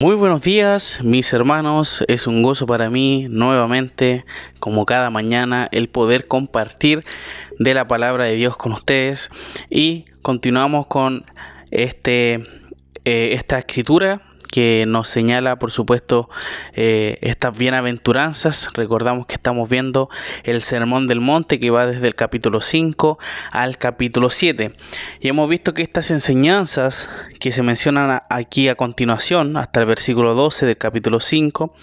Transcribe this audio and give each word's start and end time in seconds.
Muy 0.00 0.16
buenos 0.16 0.42
días, 0.42 0.98
mis 1.04 1.32
hermanos. 1.32 2.04
Es 2.08 2.26
un 2.26 2.42
gozo 2.42 2.66
para 2.66 2.90
mí 2.90 3.28
nuevamente, 3.30 4.24
como 4.58 4.86
cada 4.86 5.08
mañana, 5.10 5.68
el 5.70 5.88
poder 5.88 6.26
compartir 6.26 7.04
de 7.60 7.74
la 7.74 7.86
palabra 7.86 8.24
de 8.24 8.34
Dios 8.34 8.56
con 8.56 8.72
ustedes. 8.72 9.30
Y 9.70 10.06
continuamos 10.20 10.88
con 10.88 11.24
este, 11.70 12.44
eh, 13.04 13.34
esta 13.34 13.60
escritura 13.60 14.33
que 14.54 14.84
nos 14.86 15.08
señala, 15.08 15.58
por 15.58 15.72
supuesto, 15.72 16.30
eh, 16.74 17.18
estas 17.22 17.58
bienaventuranzas. 17.58 18.68
Recordamos 18.72 19.26
que 19.26 19.34
estamos 19.34 19.68
viendo 19.68 20.10
el 20.44 20.62
Sermón 20.62 21.08
del 21.08 21.18
Monte 21.18 21.58
que 21.58 21.70
va 21.70 21.88
desde 21.88 22.06
el 22.06 22.14
capítulo 22.14 22.60
5 22.60 23.18
al 23.50 23.78
capítulo 23.78 24.30
7. 24.30 24.76
Y 25.18 25.26
hemos 25.26 25.48
visto 25.48 25.74
que 25.74 25.82
estas 25.82 26.12
enseñanzas 26.12 27.10
que 27.40 27.50
se 27.50 27.64
mencionan 27.64 28.22
aquí 28.30 28.68
a 28.68 28.76
continuación, 28.76 29.56
hasta 29.56 29.80
el 29.80 29.86
versículo 29.86 30.34
12 30.34 30.66
del 30.66 30.78
capítulo 30.78 31.18
5, 31.18 31.74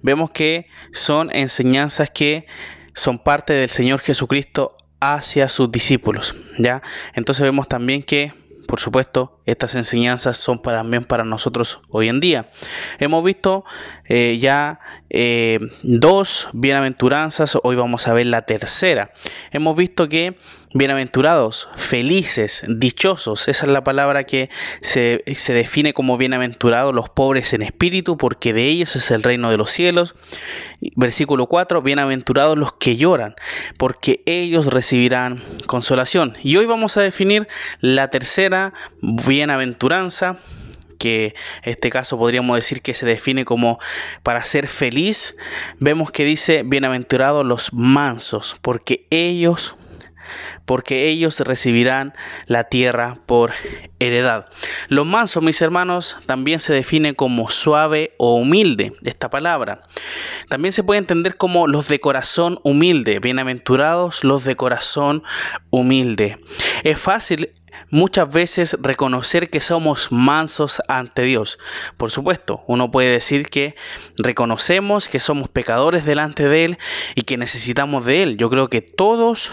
vemos 0.00 0.30
que 0.30 0.68
son 0.92 1.34
enseñanzas 1.34 2.10
que 2.10 2.46
son 2.94 3.18
parte 3.18 3.54
del 3.54 3.70
Señor 3.70 3.98
Jesucristo 3.98 4.76
hacia 5.00 5.48
sus 5.48 5.72
discípulos, 5.72 6.36
¿ya? 6.58 6.80
Entonces 7.14 7.42
vemos 7.42 7.66
también 7.66 8.04
que 8.04 8.43
por 8.66 8.80
supuesto, 8.80 9.40
estas 9.46 9.74
enseñanzas 9.74 10.36
son 10.36 10.60
también 10.60 11.04
para 11.04 11.24
nosotros 11.24 11.80
hoy 11.90 12.08
en 12.08 12.20
día. 12.20 12.50
Hemos 12.98 13.24
visto 13.24 13.64
eh, 14.06 14.38
ya 14.40 14.80
eh, 15.10 15.58
dos 15.82 16.48
bienaventuranzas, 16.52 17.56
hoy 17.62 17.76
vamos 17.76 18.08
a 18.08 18.14
ver 18.14 18.26
la 18.26 18.42
tercera. 18.42 19.12
Hemos 19.50 19.76
visto 19.76 20.08
que 20.08 20.38
bienaventurados, 20.74 21.68
felices, 21.76 22.64
dichosos, 22.66 23.46
esa 23.46 23.66
es 23.66 23.72
la 23.72 23.84
palabra 23.84 24.24
que 24.24 24.50
se, 24.80 25.22
define 25.24 25.94
como 25.94 26.18
bienaventurados 26.18 26.92
los 26.92 27.08
pobres 27.08 27.52
en 27.52 27.62
espíritu, 27.62 28.16
porque 28.16 28.52
de 28.52 28.66
ellos 28.66 28.96
es 28.96 29.12
el 29.12 29.22
reino 29.22 29.50
de 29.50 29.56
los 29.56 29.70
cielos. 29.70 30.16
Versículo 30.96 31.46
4, 31.46 31.80
bienaventurados 31.80 32.58
los 32.58 32.72
que 32.72 32.96
lloran, 32.96 33.36
porque 33.78 34.24
ellos 34.26 34.66
recibirán 34.66 35.44
consolación. 35.66 36.36
Y 36.42 36.56
hoy 36.56 36.66
vamos 36.66 36.96
a 36.96 37.02
definir 37.02 37.46
la 37.80 38.10
tercera 38.10 38.74
bienaventuranza 39.00 40.38
que 40.98 41.34
en 41.62 41.72
este 41.72 41.90
caso 41.90 42.18
podríamos 42.18 42.56
decir 42.56 42.80
que 42.82 42.94
se 42.94 43.06
define 43.06 43.44
como 43.44 43.78
para 44.22 44.44
ser 44.44 44.66
feliz, 44.68 45.36
vemos 45.78 46.10
que 46.10 46.24
dice 46.24 46.62
bienaventurados 46.64 47.44
los 47.46 47.72
mansos, 47.72 48.56
porque 48.62 49.06
ellos 49.10 49.76
porque 50.64 51.08
ellos 51.08 51.40
recibirán 51.40 52.14
la 52.46 52.64
tierra 52.64 53.18
por 53.26 53.52
heredad. 53.98 54.46
Los 54.88 55.06
mansos, 55.06 55.42
mis 55.42 55.60
hermanos, 55.60 56.16
también 56.26 56.60
se 56.60 56.72
define 56.72 57.14
como 57.14 57.50
suave 57.50 58.14
o 58.18 58.36
humilde, 58.36 58.94
esta 59.04 59.30
palabra. 59.30 59.82
También 60.48 60.72
se 60.72 60.82
puede 60.82 60.98
entender 60.98 61.36
como 61.36 61.66
los 61.66 61.88
de 61.88 62.00
corazón 62.00 62.58
humilde, 62.62 63.18
bienaventurados 63.20 64.24
los 64.24 64.44
de 64.44 64.56
corazón 64.56 65.22
humilde. 65.70 66.38
Es 66.82 66.98
fácil 66.98 67.52
muchas 67.90 68.28
veces 68.30 68.76
reconocer 68.80 69.50
que 69.50 69.60
somos 69.60 70.10
mansos 70.10 70.82
ante 70.88 71.22
Dios. 71.22 71.58
Por 71.96 72.10
supuesto, 72.10 72.64
uno 72.66 72.90
puede 72.90 73.08
decir 73.08 73.48
que 73.48 73.76
reconocemos 74.16 75.08
que 75.08 75.20
somos 75.20 75.48
pecadores 75.48 76.04
delante 76.04 76.48
de 76.48 76.64
Él 76.64 76.78
y 77.14 77.22
que 77.22 77.36
necesitamos 77.36 78.04
de 78.04 78.22
Él. 78.22 78.36
Yo 78.36 78.50
creo 78.50 78.68
que 78.68 78.80
todos 78.80 79.52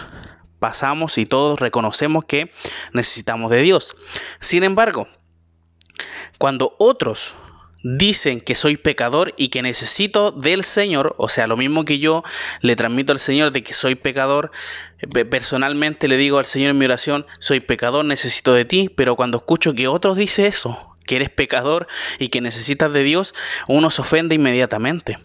pasamos 0.62 1.18
y 1.18 1.26
todos 1.26 1.58
reconocemos 1.58 2.24
que 2.24 2.52
necesitamos 2.92 3.50
de 3.50 3.62
Dios. 3.62 3.96
Sin 4.40 4.62
embargo, 4.62 5.08
cuando 6.38 6.76
otros 6.78 7.34
dicen 7.82 8.40
que 8.40 8.54
soy 8.54 8.76
pecador 8.76 9.34
y 9.36 9.48
que 9.48 9.60
necesito 9.60 10.30
del 10.30 10.62
Señor, 10.62 11.16
o 11.18 11.28
sea, 11.28 11.48
lo 11.48 11.56
mismo 11.56 11.84
que 11.84 11.98
yo 11.98 12.22
le 12.60 12.76
transmito 12.76 13.12
al 13.12 13.18
Señor 13.18 13.50
de 13.50 13.64
que 13.64 13.74
soy 13.74 13.96
pecador, 13.96 14.52
personalmente 15.28 16.06
le 16.06 16.16
digo 16.16 16.38
al 16.38 16.46
Señor 16.46 16.70
en 16.70 16.78
mi 16.78 16.84
oración, 16.84 17.26
soy 17.40 17.58
pecador, 17.58 18.04
necesito 18.04 18.54
de 18.54 18.64
ti, 18.64 18.88
pero 18.88 19.16
cuando 19.16 19.38
escucho 19.38 19.74
que 19.74 19.88
otros 19.88 20.16
dicen 20.16 20.44
eso, 20.44 20.91
que 21.06 21.16
eres 21.16 21.30
pecador 21.30 21.86
y 22.18 22.28
que 22.28 22.40
necesitas 22.40 22.92
de 22.92 23.02
Dios, 23.02 23.34
uno 23.68 23.90
se 23.90 24.02
ofende 24.02 24.34
inmediatamente. 24.34 25.18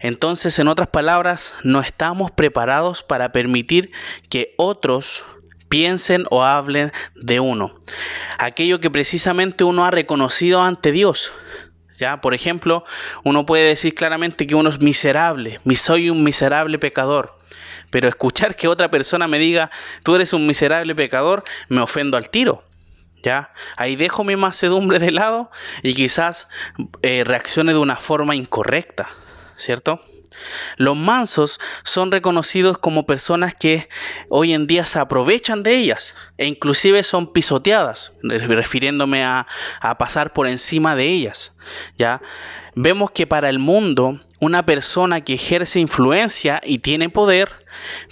Entonces, 0.00 0.58
en 0.58 0.68
otras 0.68 0.88
palabras, 0.88 1.54
no 1.64 1.80
estamos 1.80 2.30
preparados 2.30 3.02
para 3.02 3.32
permitir 3.32 3.90
que 4.28 4.54
otros 4.56 5.24
piensen 5.68 6.24
o 6.30 6.44
hablen 6.44 6.92
de 7.14 7.40
uno. 7.40 7.80
Aquello 8.38 8.80
que 8.80 8.90
precisamente 8.90 9.64
uno 9.64 9.84
ha 9.84 9.90
reconocido 9.90 10.62
ante 10.62 10.92
Dios. 10.92 11.32
Ya, 11.98 12.20
por 12.20 12.32
ejemplo, 12.32 12.84
uno 13.24 13.44
puede 13.44 13.64
decir 13.64 13.94
claramente 13.94 14.46
que 14.46 14.54
uno 14.54 14.70
es 14.70 14.80
miserable, 14.80 15.60
soy 15.74 16.10
un 16.10 16.22
miserable 16.22 16.78
pecador. 16.78 17.36
Pero 17.90 18.08
escuchar 18.08 18.54
que 18.54 18.68
otra 18.68 18.90
persona 18.90 19.26
me 19.26 19.38
diga, 19.38 19.70
tú 20.04 20.14
eres 20.14 20.32
un 20.32 20.46
miserable 20.46 20.94
pecador, 20.94 21.42
me 21.68 21.80
ofendo 21.80 22.16
al 22.16 22.30
tiro. 22.30 22.62
¿Ya? 23.22 23.52
Ahí 23.76 23.96
dejo 23.96 24.22
mi 24.24 24.36
macedumbre 24.36 24.98
de 24.98 25.10
lado 25.10 25.50
y 25.82 25.94
quizás 25.94 26.48
eh, 27.02 27.24
reaccione 27.24 27.72
de 27.72 27.78
una 27.78 27.96
forma 27.96 28.36
incorrecta. 28.36 29.08
¿cierto? 29.58 30.00
Los 30.76 30.96
mansos 30.96 31.60
son 31.82 32.12
reconocidos 32.12 32.78
como 32.78 33.06
personas 33.06 33.54
que 33.54 33.88
hoy 34.28 34.52
en 34.54 34.66
día 34.66 34.86
se 34.86 35.00
aprovechan 35.00 35.62
de 35.62 35.76
ellas 35.76 36.14
e 36.38 36.46
inclusive 36.46 37.02
son 37.02 37.32
pisoteadas, 37.32 38.12
refiriéndome 38.22 39.24
a, 39.24 39.46
a 39.80 39.98
pasar 39.98 40.32
por 40.32 40.46
encima 40.46 40.94
de 40.94 41.06
ellas. 41.06 41.54
¿ya? 41.98 42.22
Vemos 42.74 43.10
que 43.10 43.26
para 43.26 43.50
el 43.50 43.58
mundo 43.58 44.20
una 44.38 44.64
persona 44.64 45.22
que 45.22 45.34
ejerce 45.34 45.80
influencia 45.80 46.60
y 46.64 46.78
tiene 46.78 47.08
poder 47.08 47.66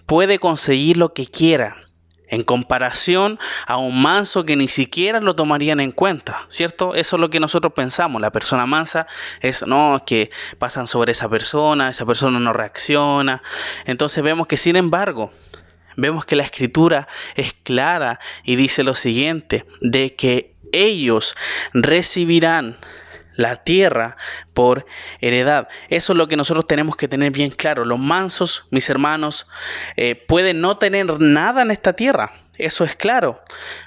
puede 0.07 0.41
conseguir 0.41 0.97
lo 0.97 1.15
que 1.15 1.27
quiera 1.27 1.86
en 2.29 2.43
comparación 2.43 3.39
a 3.67 3.77
un 3.77 4.01
manso 4.01 4.45
que 4.45 4.57
ni 4.57 4.69
siquiera 4.69 5.21
lo 5.21 5.37
tomarían 5.37 5.81
en 5.81 5.93
cuenta, 5.93 6.47
¿cierto? 6.49 6.95
Eso 6.95 7.17
es 7.17 7.21
lo 7.21 7.31
que 7.31 7.41
nosotros 7.41 7.73
pensamos. 7.73 8.21
La 8.21 8.33
persona 8.33 8.67
mansa 8.67 9.07
es, 9.41 9.67
no, 9.67 10.03
que 10.07 10.31
pasan 10.59 10.87
sobre 10.87 11.13
esa 11.13 11.29
persona, 11.29 11.89
esa 11.89 12.07
persona 12.07 12.39
no 12.39 12.53
reacciona. 12.53 13.43
Entonces 13.85 14.23
vemos 14.23 14.47
que, 14.47 14.57
sin 14.57 14.77
embargo, 14.77 15.33
vemos 15.97 16.25
que 16.25 16.37
la 16.37 16.43
escritura 16.43 17.09
es 17.35 17.55
clara 17.63 18.21
y 18.45 18.57
dice 18.57 18.83
lo 18.83 18.95
siguiente, 18.95 19.65
de 19.81 20.15
que 20.15 20.55
ellos 20.73 21.37
recibirán 21.73 22.77
la 23.37 23.63
tierra 23.63 24.17
por 24.53 24.87
heredad. 25.21 25.69
Eso 25.89 26.13
es 26.13 26.17
lo 26.17 26.29
que 26.29 26.37
nosotros 26.37 26.67
tenemos 26.67 26.97
que 26.97 27.09
tener 27.09 27.31
bien 27.31 27.51
claro. 27.51 27.85
Los 27.85 27.99
mansos, 27.99 28.67
mis 28.71 28.91
hermanos, 28.91 29.47
eh, 29.97 30.15
pueden 30.15 30.61
no 30.61 30.79
tener 30.79 31.21
nada 31.21 31.63
en 31.63 31.71
esta 31.71 31.93
tierra. 31.93 32.33
Eso 32.59 32.85
es 32.85 32.97
claro. 32.97 33.43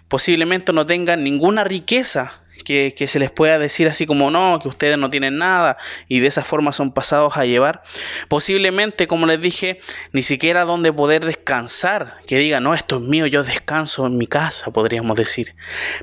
Posiblemente 0.08 0.72
no 0.74 0.86
tengan 0.86 1.24
ninguna 1.24 1.64
riqueza 1.64 2.44
que, 2.64 2.94
se 3.08 3.20
les 3.20 3.32
pueda 3.32 3.60
decir 3.60 3.88
así 3.88 4.06
como 4.06 4.32
no, 4.32 4.60
que 4.62 4.68
ustedes 4.68 4.98
no 4.98 5.10
tienen 5.10 5.38
nada 5.38 5.78
y 6.08 6.20
de 6.20 6.28
esa 6.28 6.44
forma 6.44 6.74
son 6.74 6.92
pasados 6.92 7.38
a 7.38 7.46
llevar. 7.46 7.84
Posiblemente, 8.28 9.08
como 9.08 9.26
les 9.26 9.42
dije, 9.42 9.80
ni 10.12 10.22
siquiera 10.22 10.66
donde 10.66 10.94
poder 10.94 11.26
descansar, 11.26 12.16
que 12.28 12.38
diga, 12.38 12.60
no, 12.60 12.74
esto 12.74 12.98
es 12.98 13.02
mío, 13.02 13.26
yo 13.26 13.44
descanso 13.44 14.06
en 14.06 14.18
mi 14.18 14.28
casa, 14.28 14.72
podríamos 14.72 15.16
decir. 15.16 15.56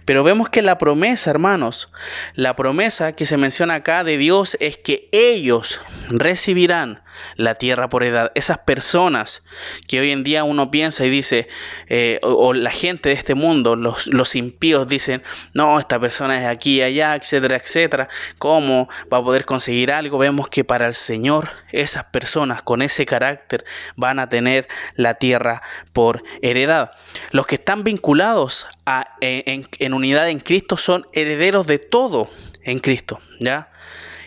Pero 0.05 0.25
vemos 0.25 0.49
que 0.49 0.63
la 0.63 0.79
promesa, 0.79 1.31
hermanos, 1.31 1.93
la 2.35 2.57
promesa 2.57 3.13
que 3.13 3.27
se 3.27 3.37
menciona 3.37 3.75
acá 3.75 4.05
de 4.05 4.19
Dios 4.19 4.57
es 4.61 4.77
que 4.77 5.09
ellos 5.13 5.81
recibirán 6.09 7.03
la 7.37 7.55
tierra 7.55 7.89
por 7.89 8.05
edad. 8.05 8.33
Esas 8.35 8.59
personas 8.59 9.45
que 9.87 10.01
hoy 10.01 10.11
en 10.11 10.25
día 10.25 10.45
uno 10.45 10.71
piensa 10.71 11.05
y 11.05 11.11
dice, 11.11 11.49
eh, 11.89 12.19
o, 12.23 12.53
la 12.53 12.71
gente 12.71 13.11
de 13.11 13.15
este 13.15 13.35
mundo, 13.35 13.77
los, 13.77 14.07
los 14.07 14.35
impíos 14.35 14.89
dicen, 14.89 15.23
no, 15.53 15.79
esta 15.79 15.99
persona 15.99 16.39
es 16.39 16.47
aquí 16.47 16.83
allá, 16.83 17.15
etcétera, 17.15 17.57
etcétera. 17.57 18.09
¿Cómo 18.39 18.89
va 19.13 19.19
a 19.19 19.23
poder 19.23 19.45
conseguir 19.45 19.93
algo? 19.93 20.19
Vemos 20.19 20.49
que 20.49 20.65
para 20.65 20.87
el 20.87 20.95
Señor 20.95 21.51
esas 21.73 22.05
personas 22.05 22.63
con 22.63 22.83
ese 22.83 23.07
carácter 23.07 23.65
van 23.97 24.19
a 24.19 24.29
tener 24.29 24.69
la 24.95 25.15
tierra 25.15 25.63
por 25.93 26.23
heredad. 26.43 26.93
Los 27.31 27.47
que 27.47 27.57
están 27.57 27.85
vinculados 27.85 28.67
a, 28.85 29.17
en 29.21 29.95
unidad 29.95 30.29
en 30.29 30.41
Cristo 30.41 30.77
son 30.77 31.07
herederos 31.13 31.67
de 31.67 31.79
todo 31.79 32.31
en 32.67 32.81
Cristo, 32.81 33.21
¿ya? 33.41 33.71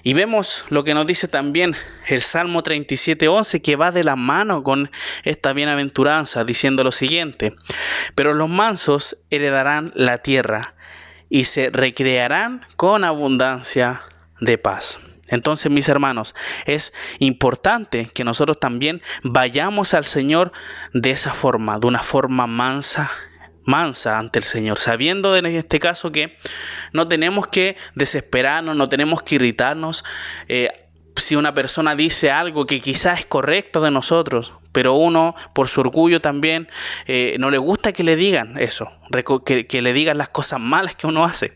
Y 0.03 0.13
vemos 0.13 0.65
lo 0.69 0.83
que 0.83 0.93
nos 0.93 1.05
dice 1.05 1.27
también 1.27 1.75
el 2.07 2.21
Salmo 2.21 2.63
37.11 2.63 3.61
que 3.61 3.75
va 3.75 3.91
de 3.91 4.03
la 4.03 4.15
mano 4.15 4.63
con 4.63 4.91
esta 5.23 5.53
bienaventuranza 5.53 6.45
diciendo 6.45 6.83
lo 6.83 6.91
siguiente, 6.91 7.55
pero 8.15 8.33
los 8.33 8.49
mansos 8.49 9.17
heredarán 9.29 9.91
la 9.95 10.19
tierra 10.19 10.73
y 11.29 11.43
se 11.43 11.69
recrearán 11.69 12.65
con 12.75 13.03
abundancia 13.03 14.01
de 14.39 14.57
paz. 14.57 14.99
Entonces, 15.27 15.71
mis 15.71 15.89
hermanos, 15.89 16.33
es 16.65 16.91
importante 17.19 18.09
que 18.13 18.23
nosotros 18.23 18.59
también 18.59 19.01
vayamos 19.21 19.93
al 19.93 20.05
Señor 20.05 20.51
de 20.93 21.11
esa 21.11 21.33
forma, 21.33 21.77
de 21.77 21.87
una 21.87 22.01
forma 22.01 22.47
mansa, 22.47 23.11
mansa 23.63 24.17
ante 24.17 24.39
el 24.39 24.45
Señor, 24.45 24.79
sabiendo 24.79 25.35
en 25.35 25.45
este 25.45 25.79
caso 25.79 26.11
que 26.11 26.37
no 26.93 27.07
tenemos 27.07 27.47
que 27.47 27.77
desesperarnos, 27.95 28.75
no 28.75 28.89
tenemos 28.89 29.21
que 29.21 29.35
irritarnos. 29.35 30.03
Eh, 30.47 30.69
si 31.15 31.35
una 31.35 31.53
persona 31.53 31.95
dice 31.95 32.31
algo 32.31 32.65
que 32.65 32.79
quizás 32.79 33.19
es 33.19 33.25
correcto 33.25 33.81
de 33.81 33.91
nosotros, 33.91 34.53
pero 34.71 34.93
uno 34.93 35.35
por 35.53 35.67
su 35.67 35.81
orgullo 35.81 36.21
también 36.21 36.69
eh, 37.07 37.35
no 37.39 37.49
le 37.49 37.57
gusta 37.57 37.91
que 37.91 38.03
le 38.03 38.15
digan 38.15 38.57
eso, 38.57 38.91
que, 39.45 39.67
que 39.67 39.81
le 39.81 39.93
digan 39.93 40.17
las 40.17 40.29
cosas 40.29 40.59
malas 40.59 40.95
que 40.95 41.07
uno 41.07 41.25
hace. 41.25 41.55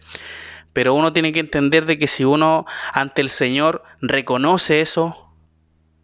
Pero 0.73 0.95
uno 0.95 1.13
tiene 1.13 1.31
que 1.31 1.39
entender 1.39 1.85
de 1.85 1.97
que 1.97 2.07
si 2.07 2.25
uno 2.25 2.65
ante 2.93 3.21
el 3.21 3.29
Señor 3.29 3.83
reconoce 4.01 4.81
eso, 4.81 5.31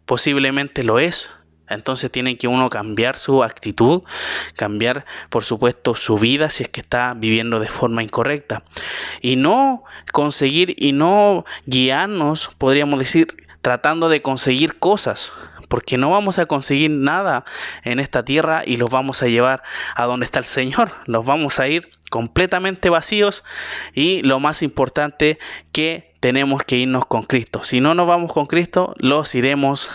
posiblemente 0.06 0.84
lo 0.84 0.98
es, 0.98 1.30
entonces 1.70 2.10
tiene 2.10 2.36
que 2.36 2.48
uno 2.48 2.68
cambiar 2.68 3.16
su 3.16 3.42
actitud, 3.42 4.02
cambiar 4.56 5.04
por 5.30 5.44
supuesto 5.44 5.94
su 5.94 6.18
vida 6.18 6.50
si 6.50 6.64
es 6.64 6.68
que 6.68 6.80
está 6.80 7.14
viviendo 7.14 7.60
de 7.60 7.68
forma 7.68 8.02
incorrecta. 8.02 8.62
Y 9.20 9.36
no 9.36 9.84
conseguir 10.12 10.74
y 10.78 10.92
no 10.92 11.44
guiarnos, 11.66 12.50
podríamos 12.58 12.98
decir, 12.98 13.28
tratando 13.62 14.08
de 14.08 14.22
conseguir 14.22 14.78
cosas, 14.78 15.32
porque 15.68 15.98
no 15.98 16.10
vamos 16.10 16.38
a 16.40 16.46
conseguir 16.46 16.90
nada 16.90 17.44
en 17.84 18.00
esta 18.00 18.24
tierra 18.24 18.64
y 18.66 18.76
los 18.76 18.90
vamos 18.90 19.22
a 19.22 19.28
llevar 19.28 19.62
a 19.94 20.04
donde 20.06 20.26
está 20.26 20.40
el 20.40 20.44
Señor. 20.44 20.92
Los 21.06 21.24
vamos 21.24 21.60
a 21.60 21.68
ir 21.68 21.90
completamente 22.10 22.90
vacíos 22.90 23.44
y 23.94 24.22
lo 24.22 24.40
más 24.40 24.62
importante 24.62 25.38
que 25.70 26.12
tenemos 26.18 26.64
que 26.64 26.76
irnos 26.76 27.06
con 27.06 27.22
Cristo. 27.22 27.62
Si 27.62 27.80
no 27.80 27.94
nos 27.94 28.08
vamos 28.08 28.32
con 28.32 28.46
Cristo, 28.46 28.94
los 28.98 29.34
iremos 29.36 29.90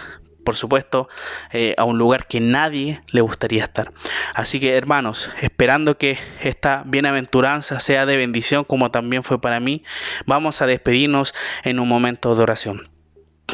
por 0.46 0.56
supuesto, 0.56 1.10
eh, 1.52 1.76
a 1.78 1.84
un 1.84 1.98
lugar 1.98 2.28
que 2.28 2.40
nadie 2.40 3.02
le 3.12 3.20
gustaría 3.20 3.64
estar. 3.64 3.92
Así 4.34 4.62
que, 4.62 4.78
hermanos, 4.78 5.30
esperando 5.42 5.98
que 5.98 6.18
esta 6.42 6.84
bienaventuranza 6.86 7.82
sea 7.82 8.06
de 8.06 8.16
bendición 8.16 8.64
como 8.64 8.92
también 8.92 9.24
fue 9.24 9.42
para 9.42 9.60
mí, 9.60 9.84
vamos 10.26 10.62
a 10.62 10.68
despedirnos 10.68 11.36
en 11.64 11.80
un 11.80 11.90
momento 11.90 12.36
de 12.36 12.44
oración. 12.44 12.90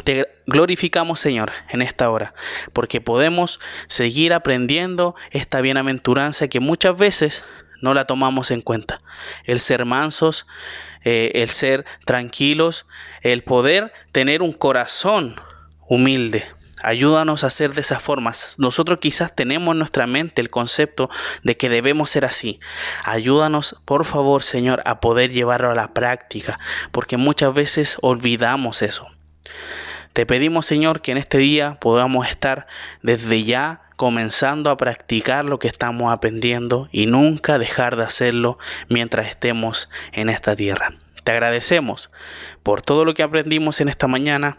Te 0.04 0.28
glorificamos, 0.46 1.20
Señor, 1.20 1.52
en 1.70 1.82
esta 1.82 2.08
hora, 2.08 2.34
porque 2.72 3.00
podemos 3.00 3.60
seguir 3.88 4.32
aprendiendo 4.32 5.14
esta 5.30 5.60
bienaventuranza 5.60 6.48
que 6.48 6.60
muchas 6.60 6.96
veces 6.96 7.44
no 7.82 7.92
la 7.94 8.06
tomamos 8.06 8.50
en 8.50 8.62
cuenta. 8.62 9.02
El 9.44 9.60
ser 9.60 9.84
mansos, 9.84 10.46
eh, 11.04 11.32
el 11.34 11.50
ser 11.50 11.84
tranquilos, 12.06 12.86
el 13.22 13.42
poder 13.42 13.92
tener 14.12 14.40
un 14.40 14.52
corazón 14.52 15.36
humilde. 15.88 16.46
Ayúdanos 16.82 17.44
a 17.44 17.50
ser 17.50 17.74
de 17.74 17.80
esa 17.80 18.00
forma. 18.00 18.32
Nosotros 18.58 18.98
quizás 18.98 19.34
tenemos 19.34 19.72
en 19.72 19.78
nuestra 19.78 20.06
mente 20.06 20.40
el 20.40 20.50
concepto 20.50 21.10
de 21.42 21.56
que 21.56 21.68
debemos 21.68 22.10
ser 22.10 22.24
así. 22.24 22.60
Ayúdanos, 23.04 23.80
por 23.84 24.04
favor, 24.04 24.42
Señor, 24.42 24.82
a 24.84 25.00
poder 25.00 25.30
llevarlo 25.30 25.70
a 25.70 25.74
la 25.74 25.94
práctica, 25.94 26.58
porque 26.90 27.16
muchas 27.16 27.54
veces 27.54 27.96
olvidamos 28.00 28.82
eso. 28.82 29.08
Te 30.12 30.26
pedimos, 30.26 30.66
Señor, 30.66 31.00
que 31.00 31.12
en 31.12 31.18
este 31.18 31.38
día 31.38 31.78
podamos 31.80 32.28
estar 32.28 32.66
desde 33.02 33.44
ya 33.44 33.82
comenzando 33.96 34.68
a 34.70 34.76
practicar 34.76 35.44
lo 35.44 35.58
que 35.58 35.68
estamos 35.68 36.12
aprendiendo 36.12 36.88
y 36.92 37.06
nunca 37.06 37.58
dejar 37.58 37.96
de 37.96 38.04
hacerlo 38.04 38.58
mientras 38.88 39.26
estemos 39.26 39.88
en 40.12 40.28
esta 40.28 40.56
tierra. 40.56 40.92
Te 41.24 41.32
agradecemos 41.32 42.10
por 42.62 42.82
todo 42.82 43.04
lo 43.04 43.14
que 43.14 43.22
aprendimos 43.22 43.80
en 43.80 43.88
esta 43.88 44.08
mañana 44.08 44.58